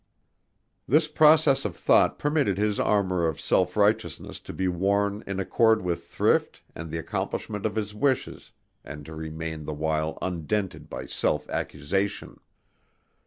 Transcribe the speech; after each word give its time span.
This 0.87 1.07
process 1.07 1.63
of 1.63 1.77
thought 1.77 2.17
permitted 2.17 2.57
his 2.57 2.79
armor 2.79 3.27
of 3.27 3.39
self 3.39 3.77
righteousness 3.77 4.39
to 4.39 4.51
be 4.51 4.67
worn 4.67 5.23
in 5.27 5.39
accord 5.39 5.83
with 5.83 6.07
thrift 6.07 6.63
and 6.73 6.89
the 6.89 6.97
accomplishment 6.97 7.67
of 7.67 7.75
his 7.75 7.93
wishes 7.93 8.51
and 8.83 9.05
to 9.05 9.13
remain 9.15 9.65
the 9.65 9.75
while 9.75 10.17
undented 10.19 10.89
by 10.89 11.05
self 11.05 11.47
accusation. 11.51 12.39